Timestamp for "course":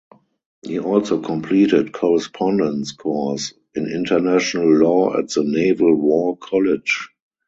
2.91-3.53